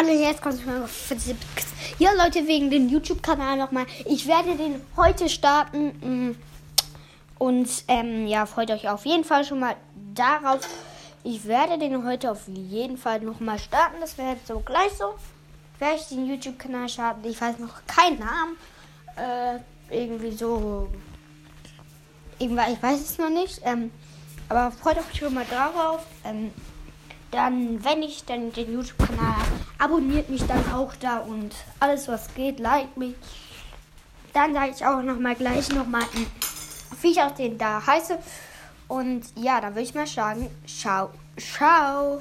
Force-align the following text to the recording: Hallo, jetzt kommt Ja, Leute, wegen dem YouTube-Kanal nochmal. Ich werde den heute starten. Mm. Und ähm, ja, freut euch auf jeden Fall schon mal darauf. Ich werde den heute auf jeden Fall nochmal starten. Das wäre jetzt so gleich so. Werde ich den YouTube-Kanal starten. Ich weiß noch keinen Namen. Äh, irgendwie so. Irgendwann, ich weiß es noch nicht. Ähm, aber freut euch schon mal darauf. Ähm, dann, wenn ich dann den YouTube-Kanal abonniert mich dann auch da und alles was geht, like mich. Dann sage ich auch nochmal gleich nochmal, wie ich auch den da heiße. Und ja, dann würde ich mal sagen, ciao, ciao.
Hallo, 0.00 0.12
jetzt 0.12 0.40
kommt 0.40 0.58
Ja, 1.98 2.12
Leute, 2.12 2.46
wegen 2.46 2.70
dem 2.70 2.88
YouTube-Kanal 2.88 3.58
nochmal. 3.58 3.84
Ich 4.06 4.26
werde 4.26 4.56
den 4.56 4.80
heute 4.96 5.28
starten. 5.28 5.88
Mm. 6.00 6.36
Und 7.36 7.68
ähm, 7.86 8.26
ja, 8.26 8.46
freut 8.46 8.70
euch 8.70 8.88
auf 8.88 9.04
jeden 9.04 9.24
Fall 9.24 9.44
schon 9.44 9.60
mal 9.60 9.76
darauf. 10.14 10.66
Ich 11.22 11.44
werde 11.44 11.76
den 11.76 12.06
heute 12.06 12.30
auf 12.30 12.48
jeden 12.48 12.96
Fall 12.96 13.20
nochmal 13.20 13.58
starten. 13.58 13.96
Das 14.00 14.16
wäre 14.16 14.30
jetzt 14.30 14.46
so 14.46 14.60
gleich 14.60 14.90
so. 14.98 15.16
Werde 15.78 15.96
ich 15.96 16.08
den 16.08 16.26
YouTube-Kanal 16.26 16.88
starten. 16.88 17.28
Ich 17.28 17.38
weiß 17.38 17.58
noch 17.58 17.82
keinen 17.86 18.20
Namen. 18.20 18.56
Äh, 19.16 19.58
irgendwie 19.94 20.32
so. 20.32 20.88
Irgendwann, 22.38 22.72
ich 22.72 22.82
weiß 22.82 23.00
es 23.02 23.18
noch 23.18 23.28
nicht. 23.28 23.60
Ähm, 23.64 23.90
aber 24.48 24.70
freut 24.70 24.96
euch 24.96 25.18
schon 25.18 25.34
mal 25.34 25.44
darauf. 25.50 26.06
Ähm, 26.24 26.52
dann, 27.30 27.84
wenn 27.84 28.02
ich 28.02 28.24
dann 28.24 28.52
den 28.52 28.72
YouTube-Kanal 28.72 29.36
abonniert 29.78 30.28
mich 30.28 30.46
dann 30.46 30.72
auch 30.72 30.94
da 30.96 31.18
und 31.18 31.54
alles 31.78 32.08
was 32.08 32.32
geht, 32.34 32.60
like 32.60 32.96
mich. 32.96 33.14
Dann 34.32 34.52
sage 34.54 34.72
ich 34.76 34.84
auch 34.84 35.02
nochmal 35.02 35.34
gleich 35.34 35.68
nochmal, 35.70 36.04
wie 37.00 37.10
ich 37.10 37.20
auch 37.20 37.32
den 37.32 37.58
da 37.58 37.84
heiße. 37.86 38.18
Und 38.88 39.22
ja, 39.36 39.60
dann 39.60 39.74
würde 39.74 39.82
ich 39.82 39.94
mal 39.94 40.06
sagen, 40.06 40.50
ciao, 40.66 41.10
ciao. 41.36 42.20